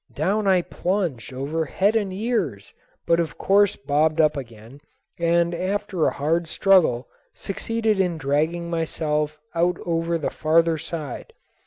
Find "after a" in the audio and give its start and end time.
5.53-6.13